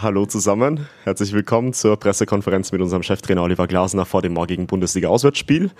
[0.00, 5.64] Hallo zusammen, herzlich willkommen zur Pressekonferenz mit unserem Cheftrainer Oliver Glasner vor dem morgigen Bundesliga-Auswärtsspiel.
[5.64, 5.70] In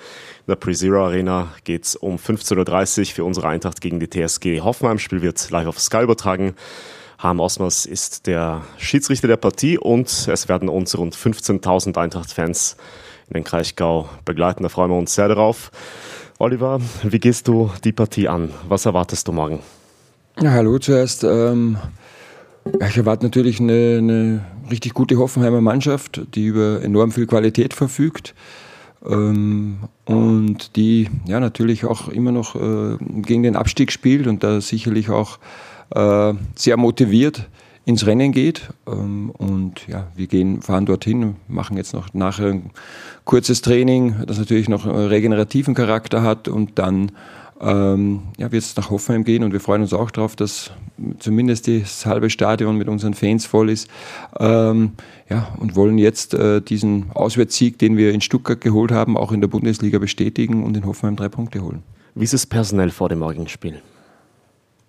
[0.49, 4.99] der Pre-Zero Arena geht es um 15.30 Uhr für unsere Eintracht gegen die TSG Hoffenheim.
[4.99, 6.57] Spiel wird live auf Sky übertragen.
[7.19, 12.77] Harm Osmers ist der Schiedsrichter der Partie und es werden uns rund 15.000 Eintracht-Fans
[13.29, 14.65] in den Kraichgau begleiten.
[14.65, 15.71] Da freuen wir uns sehr darauf.
[16.41, 18.51] Oliver, wie gehst du die Partie an?
[18.67, 19.61] Was erwartest du morgen?
[20.41, 21.23] Ja, hallo zuerst.
[21.23, 21.79] Ähm
[22.89, 28.35] ich erwarte natürlich eine, eine, richtig gute Hoffenheimer Mannschaft, die über enorm viel Qualität verfügt
[29.07, 34.61] ähm, und die ja natürlich auch immer noch äh, gegen den Abstieg spielt und da
[34.61, 35.39] sicherlich auch
[35.95, 37.49] äh, sehr motiviert
[37.87, 38.69] ins Rennen geht.
[38.87, 42.71] Ähm, und ja, wir gehen, fahren dorthin, machen jetzt noch nachher ein
[43.25, 47.13] kurzes Training, das natürlich noch regenerativen Charakter hat und dann
[47.61, 50.71] ähm, ja, wird es nach Hoffenheim gehen und wir freuen uns auch darauf, dass
[51.19, 53.89] zumindest das halbe Stadion mit unseren Fans voll ist.
[54.39, 54.93] Ähm,
[55.29, 59.41] ja, und wollen jetzt äh, diesen Auswärtssieg, den wir in Stuttgart geholt haben, auch in
[59.41, 61.83] der Bundesliga bestätigen und in Hoffenheim drei Punkte holen.
[62.15, 63.81] Wie ist es personell vor dem morgigen Spiel?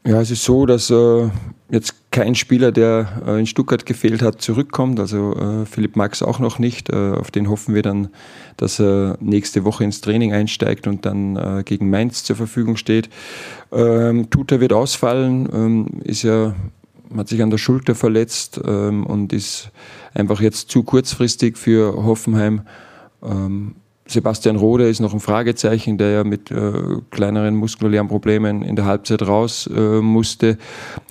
[0.06, 1.30] Ja, es ist so, dass äh,
[1.70, 5.00] jetzt kein Spieler, der äh, in Stuttgart gefehlt hat, zurückkommt.
[5.00, 6.90] Also äh, Philipp Max auch noch nicht.
[6.90, 8.08] Äh, auf den hoffen wir dann,
[8.58, 13.10] dass er nächste Woche ins Training einsteigt und dann äh, gegen Mainz zur Verfügung steht.
[13.72, 16.56] Ähm, Tuta wird ausfallen, ähm, ist ja
[17.16, 19.72] hat sich an der Schulter verletzt ähm, und ist
[20.14, 22.62] einfach jetzt zu kurzfristig für Hoffenheim.
[23.24, 23.76] Ähm,
[24.10, 26.72] Sebastian Rode ist noch ein Fragezeichen, der ja mit äh,
[27.12, 30.58] kleineren muskulären Problemen in der Halbzeit raus äh, musste.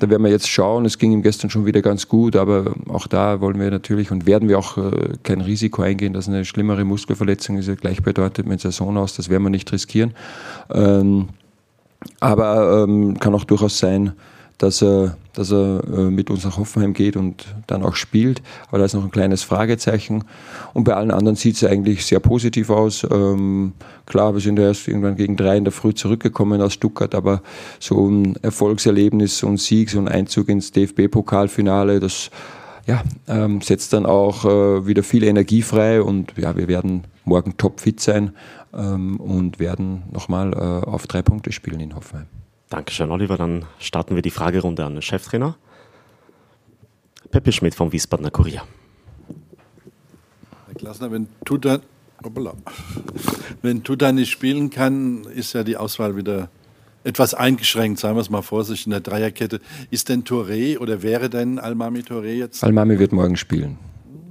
[0.01, 0.85] Da werden wir jetzt schauen.
[0.85, 4.27] Es ging ihm gestern schon wieder ganz gut, aber auch da wollen wir natürlich und
[4.27, 8.61] werden wir auch äh, kein Risiko eingehen, dass eine schlimmere Muskelverletzung ist ja gleichbedeutend mit
[8.61, 9.15] Saison aus.
[9.15, 10.15] Das werden wir nicht riskieren.
[10.73, 11.29] Ähm,
[12.21, 14.13] aber ähm, kann auch durchaus sein,
[14.59, 18.42] dass er, dass er äh, mit uns nach Hoffenheim geht und dann auch spielt.
[18.69, 20.25] Aber da ist noch ein kleines Fragezeichen.
[20.75, 23.06] Und bei allen anderen sieht es eigentlich sehr positiv aus.
[23.11, 23.73] Ähm,
[24.05, 27.42] klar, wir sind ja erst irgendwann gegen drei in der Früh zurückgekommen aus Stuttgart, aber
[27.79, 32.30] so ein Erfolgserlebnis, ein Sieg, so ein Einzug ins DFB-Pokalfinale, das
[32.86, 37.57] ja, ähm, setzt dann auch äh, wieder viel Energie frei und ja, wir werden morgen
[37.58, 38.33] topfit sein
[38.75, 42.38] ähm, und werden nochmal äh, auf drei Punkte spielen in Hoffenheim.
[42.68, 43.36] Dankeschön, Oliver.
[43.36, 45.56] Dann starten wir die Fragerunde an den Cheftrainer.
[47.30, 48.62] Peppe Schmidt vom Wiesbadener Kurier.
[50.67, 51.80] Herr Klassner, wenn Tuta,
[52.23, 52.55] hoppala,
[53.62, 56.48] wenn Tuta nicht spielen kann, ist ja die Auswahl wieder
[57.05, 59.61] etwas eingeschränkt, sagen wir es mal vorsichtig, in der Dreierkette.
[59.90, 62.64] Ist denn Touré oder wäre denn Almami Touré jetzt?
[62.64, 63.78] Almami wird morgen spielen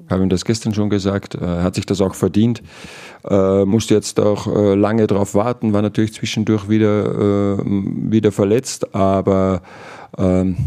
[0.10, 2.64] habe ihm das gestern schon gesagt, er hat sich das auch verdient,
[3.30, 8.96] äh, musste jetzt auch äh, lange darauf warten, war natürlich zwischendurch wieder, äh, wieder verletzt,
[8.96, 9.62] aber
[10.18, 10.58] ähm,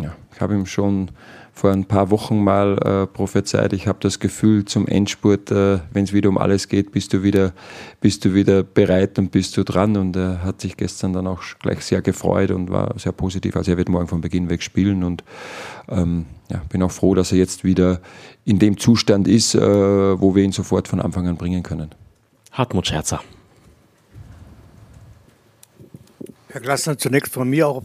[0.00, 1.10] ja, ich habe ihm schon
[1.54, 3.72] vor ein paar Wochen mal äh, prophezeit.
[3.74, 7.22] Ich habe das Gefühl, zum Endspurt, äh, wenn es wieder um alles geht, bist du
[7.22, 7.52] wieder,
[8.00, 9.96] bist du wieder bereit und bist du dran.
[9.96, 13.54] Und er hat sich gestern dann auch gleich sehr gefreut und war sehr positiv.
[13.56, 15.24] Also er wird morgen von Beginn weg spielen und
[15.88, 18.00] ähm, ja, bin auch froh, dass er jetzt wieder
[18.44, 21.90] in dem Zustand ist, äh, wo wir ihn sofort von Anfang an bringen können.
[22.50, 23.20] Hartmut Scherzer.
[26.48, 27.82] Herr Glassner, zunächst von mir auch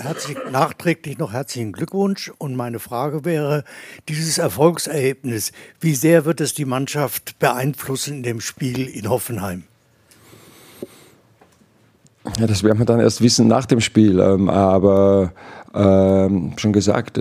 [0.00, 2.32] herzlich, nachträglich noch herzlichen Glückwunsch.
[2.38, 3.64] Und meine Frage wäre,
[4.08, 9.64] dieses Erfolgserlebnis, wie sehr wird es die Mannschaft beeinflussen in dem Spiel in Hoffenheim?
[12.38, 14.18] Ja, das werden wir dann erst wissen nach dem Spiel.
[14.18, 15.32] Ähm, aber
[15.74, 17.18] ähm, schon gesagt,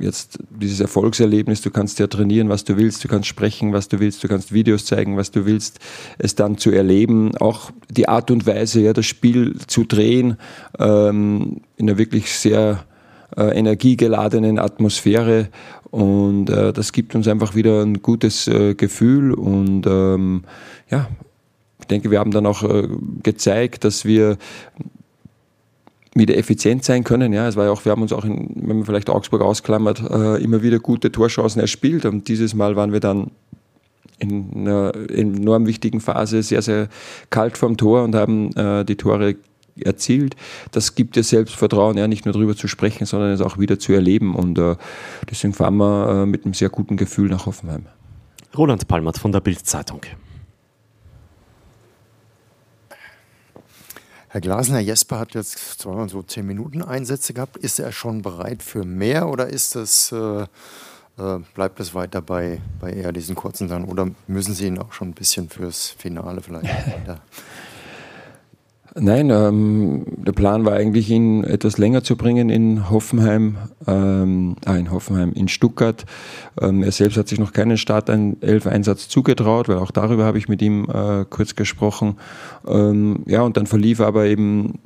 [0.00, 4.00] jetzt dieses Erfolgserlebnis, du kannst ja trainieren, was du willst, du kannst sprechen, was du
[4.00, 5.78] willst, du kannst Videos zeigen, was du willst,
[6.18, 10.36] es dann zu erleben, auch die Art und Weise, ja, das Spiel zu drehen,
[10.78, 12.84] ähm, in einer wirklich sehr
[13.36, 15.48] äh, energiegeladenen Atmosphäre
[15.90, 20.44] und äh, das gibt uns einfach wieder ein gutes äh, Gefühl und ähm,
[20.90, 21.08] ja,
[21.82, 22.88] ich denke, wir haben dann auch äh,
[23.22, 24.38] gezeigt, dass wir
[26.14, 27.32] wieder effizient sein können.
[27.32, 30.02] Ja, es war ja auch, wir haben uns auch, in, wenn man vielleicht Augsburg ausklammert,
[30.10, 32.04] äh, immer wieder gute Torchancen erspielt.
[32.04, 33.30] Und dieses Mal waren wir dann
[34.18, 36.88] in einer enorm wichtigen Phase sehr, sehr
[37.30, 39.36] kalt vom Tor und haben äh, die Tore
[39.80, 40.36] erzielt.
[40.70, 43.94] Das gibt dir Selbstvertrauen, ja, nicht nur darüber zu sprechen, sondern es auch wieder zu
[43.94, 44.34] erleben.
[44.34, 44.60] Und
[45.30, 47.86] deswegen fahren wir mit einem sehr guten Gefühl nach Hoffenheim.
[48.54, 50.02] Roland Palmert von der Bild-Zeitung.
[54.32, 57.58] Herr Glasner, Jesper hat jetzt zweimal so zehn Minuten Einsätze gehabt.
[57.58, 60.44] Ist er schon bereit für mehr oder ist das, äh,
[61.18, 63.84] äh, bleibt es weiter bei, bei eher diesen kurzen Sachen?
[63.84, 67.20] Oder müssen Sie ihn auch schon ein bisschen fürs Finale vielleicht weiter?
[68.94, 73.56] Nein, ähm, der Plan war eigentlich, ihn etwas länger zu bringen in Hoffenheim,
[73.86, 76.04] ähm, ah, in Hoffenheim, in Stuttgart.
[76.60, 80.60] Ähm, er selbst hat sich noch keinen Startelf-Einsatz zugetraut, weil auch darüber habe ich mit
[80.60, 82.16] ihm äh, kurz gesprochen.
[82.66, 84.78] Ähm, ja, und dann verlief aber eben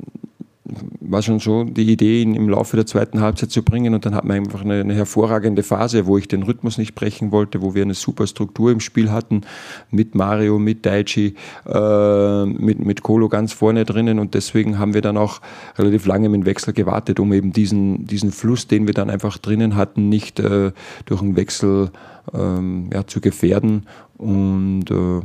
[1.00, 3.94] war schon so die Idee, ihn im Laufe der zweiten Halbzeit zu bringen.
[3.94, 7.32] Und dann hat man einfach eine, eine, hervorragende Phase, wo ich den Rhythmus nicht brechen
[7.32, 9.42] wollte, wo wir eine super Struktur im Spiel hatten,
[9.90, 11.34] mit Mario, mit Daichi,
[11.66, 14.18] äh, mit, mit Kolo ganz vorne drinnen.
[14.18, 15.40] Und deswegen haben wir dann auch
[15.78, 19.38] relativ lange mit dem Wechsel gewartet, um eben diesen, diesen Fluss, den wir dann einfach
[19.38, 20.72] drinnen hatten, nicht äh,
[21.04, 21.90] durch einen Wechsel
[22.34, 23.86] ähm, ja, zu gefährden.
[24.16, 25.20] Und äh,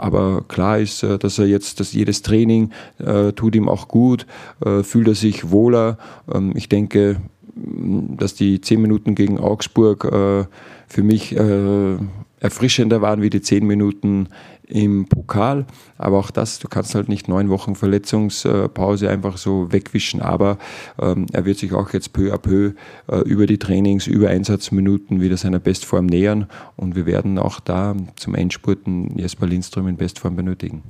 [0.00, 4.26] aber klar ist, äh, dass er jetzt, dass jedes Training äh, tut ihm auch gut,
[4.64, 5.98] äh, fühlt er sich wohler.
[6.32, 7.16] Ähm, ich denke,
[7.54, 10.44] dass die zehn Minuten gegen Augsburg äh,
[10.86, 11.96] für mich äh,
[12.40, 14.28] erfrischender waren wie die zehn Minuten
[14.68, 15.66] im Pokal.
[15.96, 20.20] Aber auch das, du kannst halt nicht neun Wochen Verletzungspause einfach so wegwischen.
[20.22, 20.58] Aber
[21.00, 22.72] ähm, er wird sich auch jetzt peu à peu
[23.08, 26.46] äh, über die Trainings, über Einsatzminuten wieder seiner Bestform nähern.
[26.76, 30.82] Und wir werden auch da zum Endspurten Jesper Lindström in Bestform benötigen.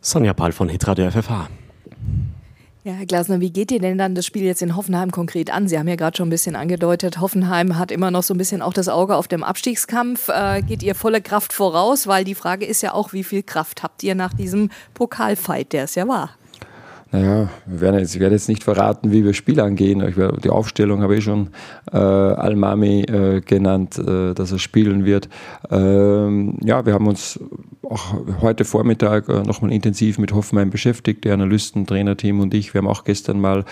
[0.00, 1.48] Sonja Ball von Hitra der FFH.
[2.84, 5.68] Ja, Herr Glasner, wie geht ihr denn dann das Spiel jetzt in Hoffenheim konkret an?
[5.68, 8.60] Sie haben ja gerade schon ein bisschen angedeutet, Hoffenheim hat immer noch so ein bisschen
[8.60, 10.28] auch das Auge auf dem Abstiegskampf.
[10.28, 12.08] Äh, geht ihr volle Kraft voraus?
[12.08, 15.84] Weil die Frage ist ja auch, wie viel Kraft habt ihr nach diesem Pokalfight, der
[15.84, 16.30] es ja war?
[17.12, 20.00] Naja, wir jetzt, ich werde jetzt nicht verraten, wie wir Spiel angehen.
[20.16, 21.50] Werde, die Aufstellung habe ich schon
[21.92, 25.28] äh, Almami äh, genannt, äh, dass er spielen wird.
[25.70, 27.38] Ähm, ja, wir haben uns
[27.82, 32.72] auch heute Vormittag äh, nochmal intensiv mit Hoffenheim beschäftigt, die Analysten, Trainerteam und ich.
[32.72, 33.66] Wir haben auch gestern mal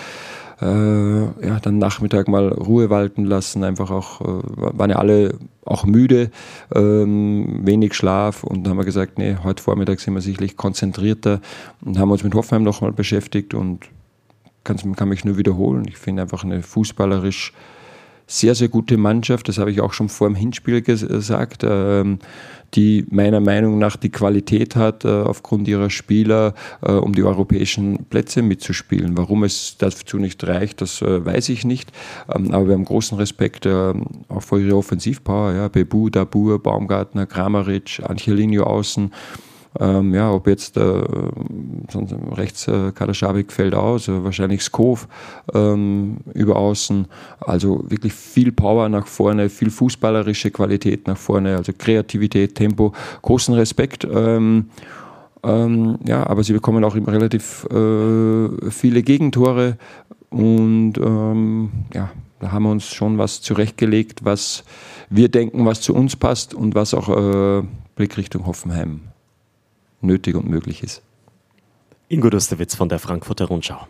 [0.61, 5.35] äh, ja, dann Nachmittag mal Ruhe walten lassen, einfach auch, äh, waren ja alle
[5.65, 6.31] auch müde,
[6.75, 11.41] ähm, wenig Schlaf und dann haben wir gesagt, nee, heute Vormittag sind wir sicherlich konzentrierter
[11.85, 13.87] und haben uns mit Hoffenheim nochmal beschäftigt und
[14.65, 15.87] kann, mich nur wiederholen.
[15.89, 17.53] Ich finde einfach eine fußballerisch
[18.27, 22.19] sehr, sehr gute Mannschaft, das habe ich auch schon vor dem Hinspiel gesagt, ähm,
[22.75, 28.05] die meiner Meinung nach die Qualität hat, äh, aufgrund ihrer Spieler, äh, um die europäischen
[28.07, 29.17] Plätze mitzuspielen.
[29.17, 31.91] Warum es dazu nicht reicht, das äh, weiß ich nicht.
[32.33, 35.55] Ähm, aber wir haben großen Respekt auch vor ihrer Offensivpower.
[35.55, 35.69] Ja.
[35.69, 39.13] Bebu, Dabur, Baumgartner, Kramaric, Angelino außen.
[39.79, 41.03] Ähm, ja, ob jetzt äh,
[42.33, 45.07] rechts äh, Kadaschabik fällt aus, äh, wahrscheinlich Skov
[45.55, 47.07] ähm, über außen.
[47.41, 52.93] Also wirklich viel Power nach vorne, viel fußballerische Qualität nach vorne, also Kreativität, Tempo.
[53.23, 54.05] Großen Respekt.
[54.05, 54.71] Ähm,
[55.45, 59.79] ähm, ja, aber sie bekommen auch relativ äh, viele Gegentore
[60.31, 64.65] und ähm, ja, da haben wir uns schon was zurechtgelegt, was
[65.09, 67.63] wir denken, was zu uns passt und was auch äh,
[67.95, 69.10] Blick Hoffenheim
[70.01, 71.03] nötig und möglich ist.
[72.09, 73.87] Ingo Dustewitz von der Frankfurter Rundschau.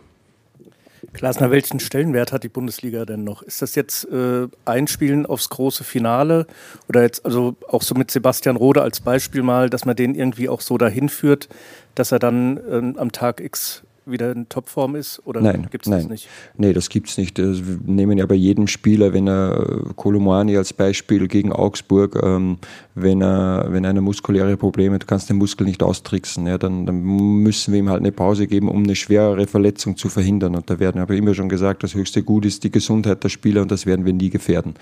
[1.13, 3.41] Klasner, welchen Stellenwert hat die Bundesliga denn noch?
[3.41, 6.45] Ist das jetzt äh, Einspielen aufs große Finale
[6.87, 10.47] oder jetzt also auch so mit Sebastian Rode als Beispiel mal, dass man den irgendwie
[10.47, 11.49] auch so dahin führt,
[11.95, 15.21] dass er dann äh, am Tag X wieder in Topform ist?
[15.25, 16.27] Oder gibt es das nicht?
[16.57, 17.37] Nee, das gibt es nicht.
[17.37, 22.57] Wir nehmen ja bei jedem Spieler, wenn er Kolomani als Beispiel gegen Augsburg, ähm,
[22.95, 26.57] wenn er, wenn er eine muskuläre Probleme hat, du kannst den Muskel nicht austricksen, ja,
[26.57, 30.55] dann, dann, müssen wir ihm halt eine Pause geben, um eine schwerere Verletzung zu verhindern.
[30.55, 33.61] Und da werden, ich immer schon gesagt, das höchste Gut ist die Gesundheit der Spieler
[33.61, 34.75] und das werden wir nie gefährden.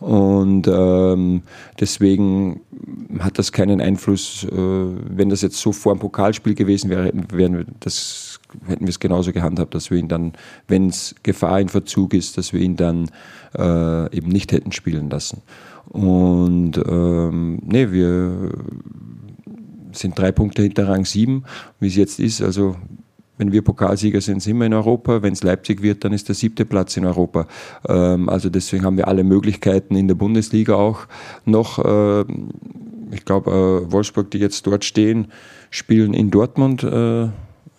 [0.00, 1.42] Und ähm,
[1.80, 2.60] deswegen
[3.20, 4.44] hat das keinen Einfluss.
[4.44, 8.34] Äh, wenn das jetzt so vor dem Pokalspiel gewesen wäre, wären wir das
[8.66, 10.32] hätten wir es genauso gehandhabt, dass wir ihn dann,
[10.68, 13.10] wenn es Gefahr in Verzug ist, dass wir ihn dann
[13.56, 15.42] äh, eben nicht hätten spielen lassen.
[15.88, 18.50] Und ähm, nee, wir
[19.92, 21.44] sind drei Punkte hinter Rang 7,
[21.80, 22.42] wie es jetzt ist.
[22.42, 22.76] Also
[23.38, 25.22] wenn wir Pokalsieger sind, sind wir in Europa.
[25.22, 27.46] Wenn es Leipzig wird, dann ist der siebte Platz in Europa.
[27.88, 31.06] Ähm, also deswegen haben wir alle Möglichkeiten in der Bundesliga auch
[31.44, 31.78] noch.
[31.78, 32.24] Äh,
[33.12, 35.28] ich glaube, äh, Wolfsburg, die jetzt dort stehen,
[35.70, 36.82] spielen in Dortmund.
[36.82, 37.28] Äh,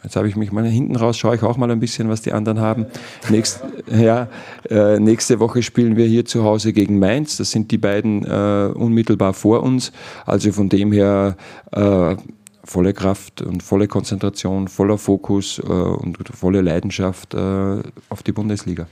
[0.06, 2.32] Jetzt habe ich mich mal hinten raus, schaue ich auch mal ein bisschen, was die
[2.32, 2.86] anderen haben.
[3.32, 4.28] Nächst, ja,
[4.70, 7.38] äh, nächste Woche spielen wir hier zu Hause gegen Mainz.
[7.38, 9.92] Das sind die beiden äh, unmittelbar vor uns.
[10.28, 11.36] Also von dem her
[11.72, 12.16] äh,
[12.66, 18.88] volle Kraft und volle Konzentration, voller Fokus äh, und volle Leidenschaft äh, auf die Bundesliga.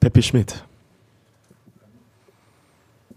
[0.00, 0.64] Peppi Schmidt.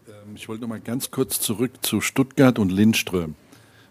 [0.07, 3.35] Ähm, ich wollte noch mal ganz kurz zurück zu Stuttgart und Lindström.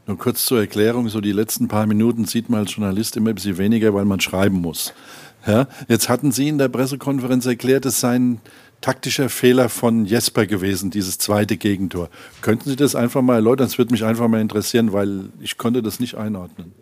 [0.06, 3.35] Nur kurz zur Erklärung, so die letzten paar Minuten sieht man als Journalist immer ein
[3.35, 4.94] bisschen weniger, weil man schreiben muss.
[5.46, 8.40] Ja, jetzt hatten Sie in der Pressekonferenz erklärt, es sei ein
[8.80, 12.09] taktischer Fehler von Jesper gewesen, dieses zweite Gegentor.
[12.40, 13.66] Könnten Sie das einfach mal erläutern?
[13.66, 16.73] Das würde mich einfach mal interessieren, weil ich konnte das nicht einordnen.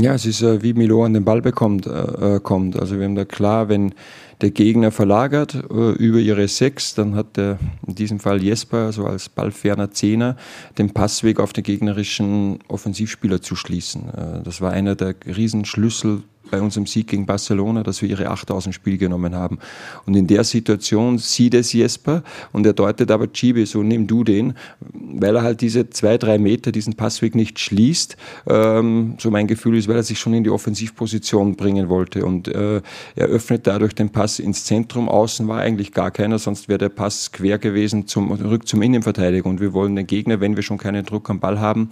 [0.00, 2.78] Ja, es ist äh, wie Milo an den Ball bekommt, äh, äh, kommt.
[2.78, 3.94] Also wir haben da klar, wenn
[4.40, 9.04] der Gegner verlagert äh, über ihre Sechs, dann hat der, in diesem Fall Jesper, so
[9.04, 10.36] als ballferner Zehner,
[10.78, 14.08] den Passweg auf den gegnerischen Offensivspieler zu schließen.
[14.08, 18.74] Äh, das war einer der Riesenschlüssel bei unserem Sieg gegen Barcelona, dass wir ihre 8000
[18.74, 19.58] Spiel genommen haben.
[20.06, 22.22] Und in der Situation sieht es Jesper
[22.52, 24.54] und er deutet aber Chibi so, nimm du den,
[24.92, 28.16] weil er halt diese zwei, drei Meter diesen Passweg nicht schließt.
[28.48, 32.48] Ähm, so mein Gefühl ist, weil er sich schon in die Offensivposition bringen wollte und
[32.48, 32.82] äh,
[33.16, 35.08] er öffnet dadurch den Pass ins Zentrum.
[35.08, 39.46] Außen war eigentlich gar keiner, sonst wäre der Pass quer gewesen zum Rück zum Innenverteidiger.
[39.46, 41.90] Und wir wollen den Gegner, wenn wir schon keinen Druck am Ball haben,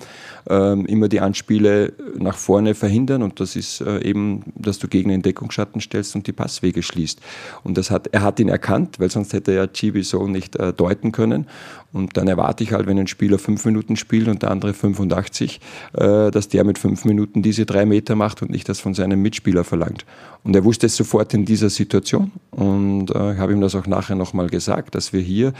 [0.48, 5.10] ähm, immer die Anspiele nach vorne verhindern und das ist äh, eben dass du gegen
[5.10, 7.20] den Deckungsschatten stellst und die Passwege schließt.
[7.64, 10.72] Und das hat, er hat ihn erkannt, weil sonst hätte er Chibi so nicht äh,
[10.72, 11.46] deuten können.
[11.92, 15.60] Und dann erwarte ich halt, wenn ein Spieler fünf Minuten spielt und der andere 85,
[15.94, 19.20] äh, dass der mit fünf Minuten diese drei Meter macht und nicht das von seinem
[19.22, 20.06] Mitspieler verlangt.
[20.44, 23.86] Und er wusste es sofort in dieser Situation und äh, ich habe ihm das auch
[23.86, 25.52] nachher nochmal gesagt, dass wir hier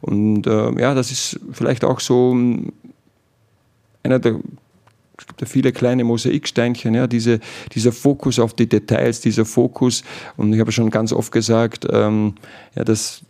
[0.00, 2.72] und äh, ja, das ist vielleicht auch so hm,
[4.02, 4.38] einer der
[5.26, 7.40] gibt ja viele kleine Mosaiksteinchen, ja, diese,
[7.74, 10.04] dieser Fokus auf die Details, dieser Fokus,
[10.36, 12.34] und ich habe schon ganz oft gesagt, ähm,
[12.74, 13.22] ja, das,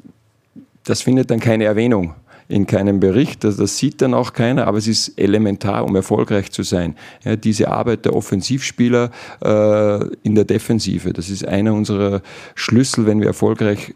[0.84, 2.14] das findet dann keine Erwähnung
[2.48, 6.50] in keinem Bericht, das, das, sieht dann auch keiner, aber es ist elementar, um erfolgreich
[6.50, 6.96] zu sein.
[7.24, 9.10] Ja, diese Arbeit der Offensivspieler
[9.44, 12.22] äh, in der Defensive, das ist einer unserer
[12.54, 13.94] Schlüssel, wenn wir erfolgreich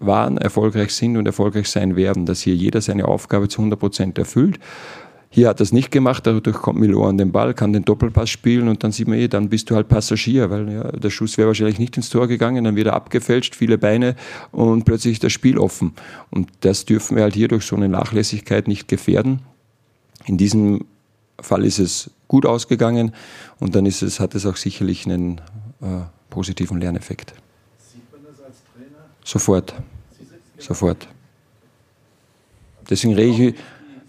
[0.00, 4.18] waren, erfolgreich sind und erfolgreich sein werden, dass hier jeder seine Aufgabe zu 100 Prozent
[4.18, 4.58] erfüllt
[5.34, 8.30] hier hat er es nicht gemacht, dadurch kommt Milo an den Ball, kann den Doppelpass
[8.30, 11.36] spielen und dann sieht man eh, dann bist du halt Passagier, weil ja, der Schuss
[11.36, 14.14] wäre wahrscheinlich nicht ins Tor gegangen, dann wird er abgefälscht, viele Beine
[14.52, 15.94] und plötzlich das Spiel offen.
[16.30, 19.40] Und das dürfen wir halt hier durch so eine Nachlässigkeit nicht gefährden.
[20.24, 20.84] In diesem
[21.40, 23.12] Fall ist es gut ausgegangen
[23.58, 25.40] und dann ist es, hat es auch sicherlich einen
[25.80, 27.34] äh, positiven Lerneffekt.
[27.92, 29.04] Sieht man das als Trainer?
[29.24, 29.74] Sofort.
[30.58, 31.08] Sofort.
[32.88, 33.54] Deswegen rede ich,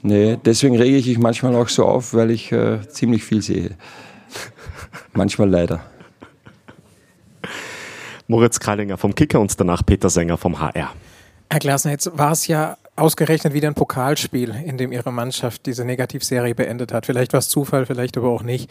[0.05, 3.71] Nee, deswegen rege ich mich manchmal auch so auf, weil ich äh, ziemlich viel sehe.
[5.13, 5.83] manchmal leider.
[8.27, 10.93] Moritz Kreilinger vom Kicker und danach Peter Sänger vom HR.
[11.49, 15.85] Herr Glasner, jetzt war es ja ausgerechnet wieder ein Pokalspiel, in dem Ihre Mannschaft diese
[15.85, 17.07] Negativserie beendet hat.
[17.07, 18.69] Vielleicht war es Zufall, vielleicht aber auch nicht.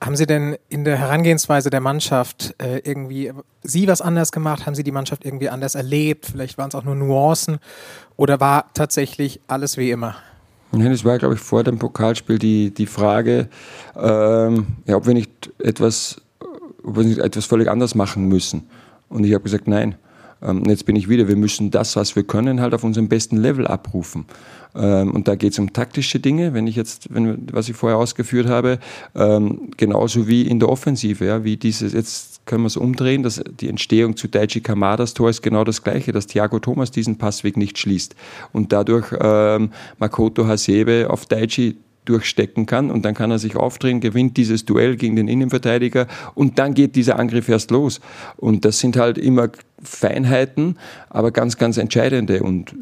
[0.00, 3.32] Haben Sie denn in der Herangehensweise der Mannschaft äh, irgendwie
[3.64, 4.64] Sie was anders gemacht?
[4.64, 6.26] Haben Sie die Mannschaft irgendwie anders erlebt?
[6.26, 7.58] Vielleicht waren es auch nur Nuancen
[8.16, 10.14] oder war tatsächlich alles wie immer?
[10.72, 13.48] Nein, es war, glaube ich, vor dem Pokalspiel die, die Frage,
[13.96, 16.20] ähm, ja, ob wir nicht etwas,
[16.82, 18.68] ob wir nicht etwas völlig anders machen müssen.
[19.08, 19.96] Und ich habe gesagt, nein.
[20.42, 23.36] Ähm, jetzt bin ich wieder, wir müssen das, was wir können, halt auf unserem besten
[23.36, 24.26] Level abrufen.
[24.74, 27.98] Ähm, und da geht es um taktische Dinge, wenn ich jetzt, wenn, was ich vorher
[27.98, 28.78] ausgeführt habe,
[29.14, 33.42] ähm, genauso wie in der Offensive, ja, wie dieses, jetzt können wir es umdrehen, dass
[33.60, 37.56] die Entstehung zu Daichi Kamadas Tor ist genau das gleiche, dass Thiago Thomas diesen Passweg
[37.56, 38.14] nicht schließt
[38.52, 41.76] und dadurch ähm, Makoto Hasebe auf Daichi
[42.08, 46.58] durchstecken kann und dann kann er sich aufdrehen, gewinnt dieses Duell gegen den Innenverteidiger und
[46.58, 48.00] dann geht dieser Angriff erst los.
[48.36, 49.48] Und das sind halt immer
[49.82, 50.78] Feinheiten,
[51.10, 52.74] aber ganz, ganz entscheidende und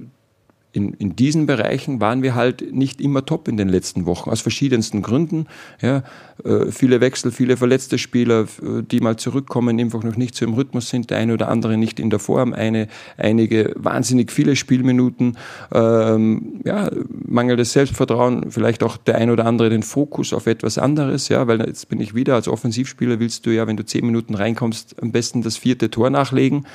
[0.76, 4.42] in, in diesen Bereichen waren wir halt nicht immer top in den letzten Wochen, aus
[4.42, 5.46] verschiedensten Gründen.
[5.80, 6.02] Ja,
[6.44, 10.52] äh, viele Wechsel, viele verletzte Spieler, äh, die mal zurückkommen, einfach noch nicht so im
[10.52, 15.38] Rhythmus sind, der eine oder andere nicht in der Form, eine, einige wahnsinnig viele Spielminuten,
[15.72, 21.30] ähm, ja, mangelndes Selbstvertrauen, vielleicht auch der ein oder andere den Fokus auf etwas anderes,
[21.30, 24.34] ja, weil jetzt bin ich wieder als Offensivspieler willst du ja, wenn du zehn Minuten
[24.34, 26.66] reinkommst, am besten das vierte Tor nachlegen,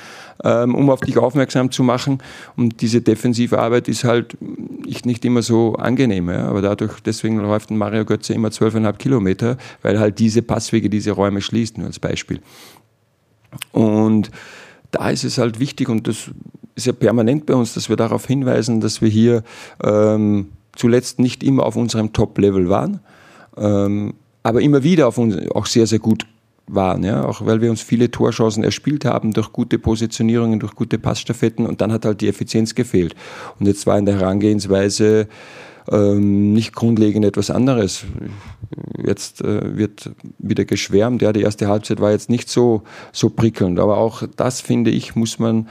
[0.42, 2.18] ähm, um auf dich aufmerksam zu machen.
[2.56, 4.36] Und diese defensive Arbeit ist halt
[5.04, 6.28] nicht immer so angenehm.
[6.28, 6.48] Ja?
[6.48, 11.12] Aber dadurch, deswegen läuft ein Mario Götze immer 12,5 Kilometer, weil halt diese Passwege diese
[11.12, 12.40] Räume schließt, nur als Beispiel.
[13.72, 14.30] Und
[14.90, 16.30] da ist es halt wichtig und das
[16.74, 19.42] ist ja permanent bei uns, dass wir darauf hinweisen, dass wir hier
[19.82, 23.00] ähm, zuletzt nicht immer auf unserem Top-Level waren,
[23.56, 26.26] ähm, aber immer wieder auf uns auch sehr, sehr gut
[26.66, 30.98] waren, ja, auch weil wir uns viele Torchancen erspielt haben durch gute Positionierungen, durch gute
[30.98, 33.14] Passstaffetten und dann hat halt die Effizienz gefehlt.
[33.58, 35.28] Und jetzt war in der Herangehensweise
[35.90, 38.04] ähm, nicht grundlegend etwas anderes.
[39.04, 43.78] Jetzt äh, wird wieder geschwärmt, ja, die erste Halbzeit war jetzt nicht so, so prickelnd,
[43.80, 45.68] aber auch das, finde ich, muss man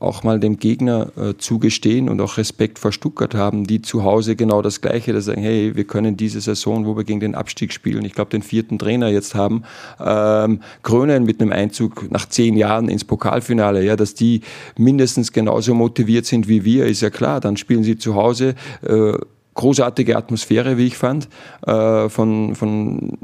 [0.00, 4.36] auch mal dem Gegner äh, zugestehen und auch Respekt vor Stuttgart haben, die zu Hause
[4.36, 7.72] genau das Gleiche, dass sagen, hey, wir können diese Saison, wo wir gegen den Abstieg
[7.72, 9.64] spielen, ich glaube den vierten Trainer jetzt haben,
[10.00, 14.42] ähm, krönen mit einem Einzug nach zehn Jahren ins Pokalfinale, ja, dass die
[14.76, 17.40] mindestens genauso motiviert sind wie wir, ist ja klar.
[17.40, 18.54] Dann spielen sie zu Hause.
[18.82, 19.12] Äh,
[19.54, 21.28] großartige Atmosphäre, wie ich fand,
[21.66, 23.18] äh, von, von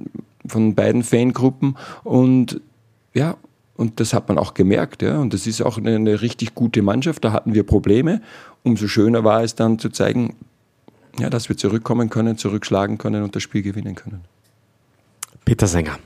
[0.47, 2.61] von beiden Fangruppen und
[3.15, 3.37] ja,
[3.77, 5.19] und das hat man auch gemerkt, ja.
[5.19, 7.25] Und das ist auch eine, eine, richtig gute Mannschaft.
[7.25, 8.21] Da hatten wir Probleme.
[8.63, 10.37] Umso schöner war es dann zu zeigen,
[11.19, 14.25] ja, dass wir zurückkommen können, zurückschlagen können und das Spiel gewinnen können.
[15.45, 15.99] Peter Sänger.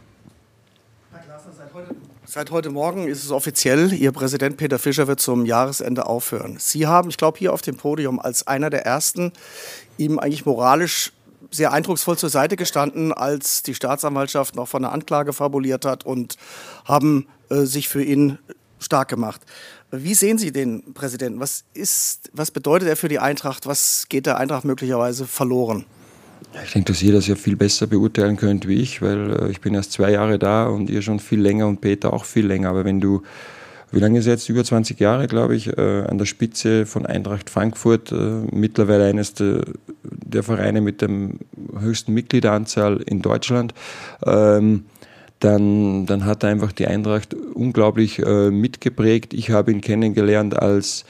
[2.25, 6.57] Seit heute Morgen ist es offiziell, Ihr Präsident Peter Fischer wird zum Jahresende aufhören.
[6.59, 9.33] Sie haben, ich glaube, hier auf dem Podium als einer der Ersten
[9.97, 11.13] ihm eigentlich moralisch
[11.50, 16.37] sehr eindrucksvoll zur Seite gestanden, als die Staatsanwaltschaft noch von der Anklage fabuliert hat und
[16.85, 18.38] haben äh, sich für ihn
[18.81, 19.40] stark gemacht.
[19.90, 21.40] Wie sehen Sie den Präsidenten?
[21.40, 23.67] Was, ist, was bedeutet er für die Eintracht?
[23.67, 25.87] Was geht der Eintracht möglicherweise verloren?
[26.64, 29.61] Ich denke, dass ihr das ja viel besser beurteilen könnt wie ich, weil äh, ich
[29.61, 32.71] bin erst zwei Jahre da und ihr schon viel länger und Peter auch viel länger.
[32.71, 33.23] Aber wenn du,
[33.90, 34.49] wie lange ist er jetzt?
[34.49, 39.35] Über 20 Jahre, glaube ich, äh, an der Spitze von Eintracht Frankfurt, äh, mittlerweile eines
[39.35, 39.62] der,
[40.02, 41.11] der Vereine mit der
[41.78, 43.73] höchsten Mitgliederanzahl in Deutschland.
[44.26, 44.85] Ähm,
[45.40, 49.33] dann, dann hat er einfach die Eintracht unglaublich äh, mitgeprägt.
[49.35, 51.04] Ich habe ihn kennengelernt als,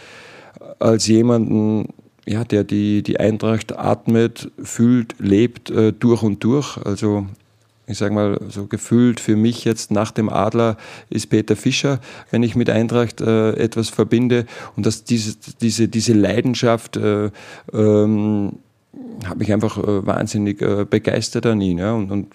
[0.79, 1.89] als jemanden,
[2.27, 6.77] ja, der die, die Eintracht atmet, fühlt, lebt äh, durch und durch.
[6.77, 7.27] Also
[7.89, 10.77] ich sage mal, so gefühlt für mich jetzt nach dem Adler
[11.09, 14.47] ist Peter Fischer, wenn ich mit Eintracht äh, etwas verbinde.
[14.77, 17.31] Und dass diese, diese, diese Leidenschaft äh,
[17.73, 18.59] ähm,
[19.25, 21.79] hat mich einfach äh, wahnsinnig äh, begeistert an ihn.
[21.79, 21.95] Ja.
[21.95, 22.29] Und, und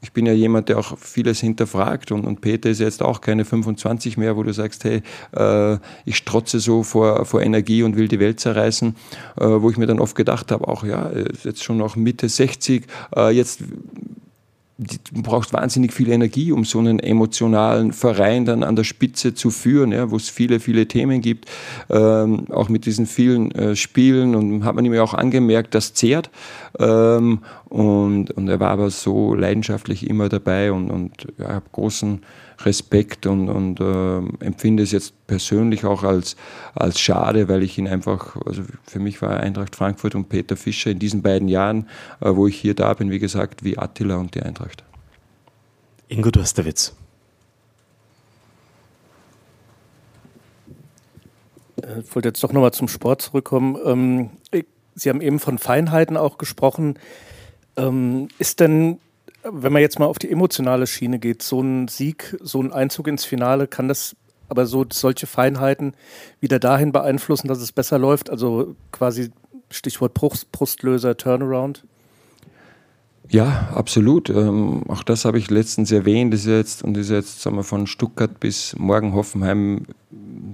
[0.00, 3.44] ich bin ja jemand, der auch vieles hinterfragt und, und Peter ist jetzt auch keine
[3.44, 5.02] 25 mehr, wo du sagst, hey,
[5.32, 8.94] äh, ich strotze so vor, vor Energie und will die Welt zerreißen,
[9.36, 12.28] äh, wo ich mir dann oft gedacht habe, auch ja, ist jetzt schon noch Mitte
[12.28, 13.62] 60, äh, jetzt
[14.78, 19.50] du brauchst wahnsinnig viel Energie, um so einen emotionalen Verein dann an der Spitze zu
[19.50, 21.48] führen, ja, wo es viele, viele Themen gibt,
[21.88, 25.94] ähm, auch mit diesen vielen äh, Spielen und hat man ihm ja auch angemerkt, das
[25.94, 26.30] zehrt.
[26.78, 32.22] Ähm, und, und er war aber so leidenschaftlich immer dabei und, und ja, habe großen
[32.60, 36.36] Respekt und, und äh, empfinde es jetzt persönlich auch als,
[36.74, 40.92] als schade, weil ich ihn einfach, also für mich war Eintracht Frankfurt und Peter Fischer
[40.92, 41.88] in diesen beiden Jahren,
[42.20, 44.84] äh, wo ich hier da bin, wie gesagt, wie Attila und die Eintracht.
[46.08, 46.94] Ingo Durstewitz.
[51.76, 53.76] Ich wollte jetzt doch nochmal zum Sport zurückkommen.
[53.84, 54.30] Ähm,
[54.98, 56.98] Sie haben eben von Feinheiten auch gesprochen.
[57.76, 58.98] Ähm, ist denn
[59.48, 63.08] wenn man jetzt mal auf die emotionale Schiene geht, so ein Sieg, so ein Einzug
[63.08, 64.16] ins Finale, kann das
[64.48, 65.94] aber so solche Feinheiten
[66.40, 68.30] wieder dahin beeinflussen, dass es besser läuft?
[68.30, 69.30] Also quasi
[69.70, 71.84] Stichwort Brust, Brustlöser, Turnaround?
[73.28, 74.30] Ja, absolut.
[74.30, 76.32] Ähm, auch das habe ich letztens erwähnt.
[76.32, 79.86] Das ist jetzt, und ist jetzt sagen wir, von Stuttgart bis morgen Hoffenheim,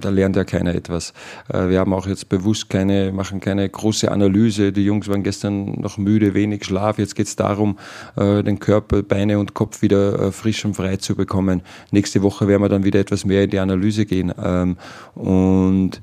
[0.01, 1.13] da lernt ja keiner etwas.
[1.49, 4.73] Äh, wir haben auch jetzt bewusst keine, machen keine große Analyse.
[4.73, 6.99] Die Jungs waren gestern noch müde, wenig Schlaf.
[6.99, 7.79] Jetzt geht es darum,
[8.17, 11.63] äh, den Körper, Beine und Kopf wieder äh, frisch und frei zu bekommen.
[11.91, 14.33] Nächste Woche werden wir dann wieder etwas mehr in die Analyse gehen.
[14.43, 14.77] Ähm,
[15.15, 16.01] und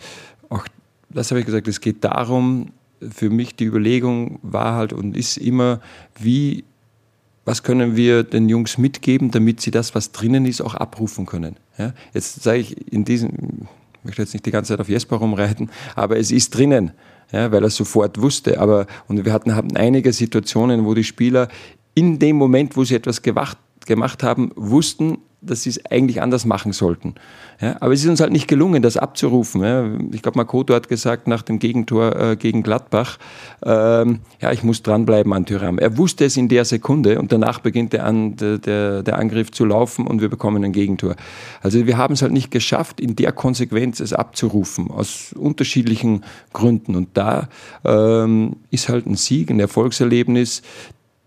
[0.50, 0.66] auch
[1.10, 2.72] das habe ich gesagt, es geht darum,
[3.02, 5.80] für mich die Überlegung war halt und ist immer,
[6.20, 6.66] wie,
[7.50, 11.56] was können wir den Jungs mitgeben, damit sie das, was drinnen ist, auch abrufen können.
[11.80, 11.94] Ja?
[12.14, 15.72] Jetzt sage ich in diesem, ich möchte jetzt nicht die ganze Zeit auf Jesper rumreiten,
[15.96, 16.92] aber es ist drinnen,
[17.32, 18.60] ja, weil er sofort wusste.
[18.60, 21.48] Aber, und wir hatten, hatten einige Situationen, wo die Spieler
[21.96, 23.58] in dem Moment, wo sie etwas gewacht,
[23.88, 27.16] gemacht haben, wussten, dass sie es eigentlich anders machen sollten.
[27.62, 29.64] Ja, aber es ist uns halt nicht gelungen, das abzurufen.
[29.64, 29.90] Ja.
[30.12, 33.18] Ich glaube, Makoto hat gesagt nach dem Gegentor äh, gegen Gladbach,
[33.64, 35.78] ähm, ja, ich muss dranbleiben an Tyram.
[35.78, 39.66] Er wusste es in der Sekunde und danach beginnt der, an, der, der Angriff zu
[39.66, 41.16] laufen und wir bekommen ein Gegentor.
[41.62, 46.24] Also wir haben es halt nicht geschafft, in der Konsequenz es abzurufen, aus unterschiedlichen
[46.54, 46.96] Gründen.
[46.96, 47.50] Und da
[47.84, 50.62] ähm, ist halt ein Sieg, ein Erfolgserlebnis,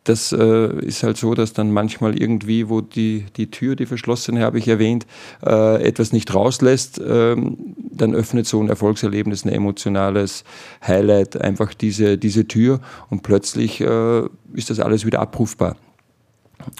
[0.04, 4.42] das äh, ist halt so, dass dann manchmal irgendwie, wo die, die Tür, die verschlossene
[4.42, 5.06] habe ich erwähnt,
[5.44, 10.44] äh, etwas nicht rauslässt, ähm, dann öffnet so ein Erfolgserlebnis, ein emotionales
[10.84, 14.22] Highlight einfach diese, diese Tür und plötzlich äh,
[14.54, 15.76] ist das alles wieder abrufbar.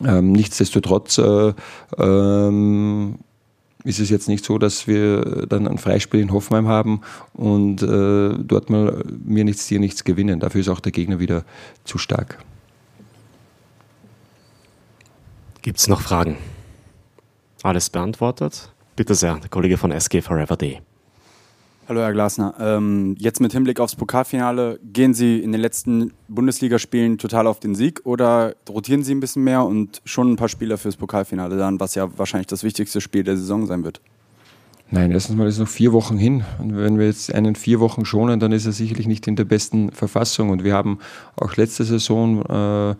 [0.04, 1.52] Ähm, nichtsdestotrotz äh,
[1.98, 3.18] ähm,
[3.84, 7.00] ist es jetzt nicht so, dass wir dann ein Freispiel in Hoffenheim haben
[7.34, 10.40] und äh, dort mal mir nichts, dir nichts gewinnen.
[10.40, 11.44] Dafür ist auch der Gegner wieder
[11.84, 12.38] zu stark.
[15.62, 16.38] Gibt es noch Fragen?
[17.62, 18.72] Alles beantwortet?
[18.96, 20.80] Bitte sehr, der Kollege von SG Forever Day.
[21.88, 22.54] Hallo Herr Glasner.
[22.58, 27.76] Ähm, jetzt mit Hinblick aufs Pokalfinale, gehen Sie in den letzten Bundesligaspielen total auf den
[27.76, 31.78] Sieg oder rotieren Sie ein bisschen mehr und schon ein paar Spieler fürs Pokalfinale dann,
[31.78, 34.00] was ja wahrscheinlich das wichtigste Spiel der Saison sein wird?
[34.90, 36.44] Nein, erstens mal ist es noch vier Wochen hin.
[36.58, 39.44] Und wenn wir jetzt einen vier Wochen schonen, dann ist er sicherlich nicht in der
[39.44, 40.50] besten Verfassung.
[40.50, 40.98] Und wir haben
[41.36, 42.96] auch letzte Saison, äh,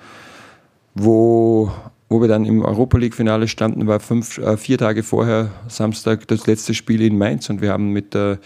[0.94, 1.72] wo
[2.12, 6.46] wo wir dann im Europa League-Finale standen, war fünf, äh, vier Tage vorher, Samstag, das
[6.46, 8.36] letzte Spiel in Mainz und wir haben mit äh,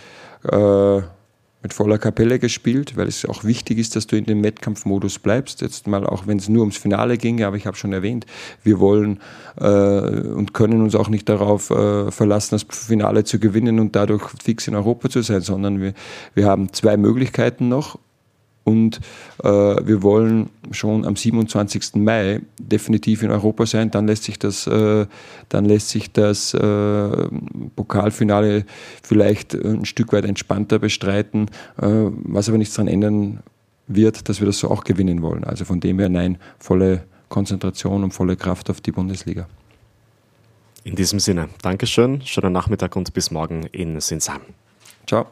[1.66, 5.62] mit voller Kapelle gespielt, weil es auch wichtig ist, dass du in dem Wettkampfmodus bleibst.
[5.62, 8.24] Jetzt mal auch, wenn es nur ums Finale ginge, aber ich habe schon erwähnt,
[8.62, 9.18] wir wollen
[9.58, 14.22] äh, und können uns auch nicht darauf äh, verlassen, das Finale zu gewinnen und dadurch
[14.40, 15.92] fix in Europa zu sein, sondern wir,
[16.34, 17.98] wir haben zwei Möglichkeiten noch
[18.66, 19.00] und
[19.44, 21.94] äh, wir wollen schon am 27.
[21.94, 23.92] Mai definitiv in Europa sein.
[23.92, 25.06] Dann lässt sich das, äh,
[25.48, 27.28] dann lässt sich das äh,
[27.76, 28.64] Pokalfinale
[29.04, 31.46] vielleicht ein Stück weit entspannter bestreiten,
[31.80, 33.38] äh, was aber nichts daran ändern
[33.86, 35.44] wird, dass wir das so auch gewinnen wollen.
[35.44, 39.46] Also von dem her nein, volle Konzentration und volle Kraft auf die Bundesliga.
[40.82, 44.40] In diesem Sinne, Dankeschön, schönen Nachmittag und bis morgen in Sinsheim.
[45.06, 45.26] Ciao.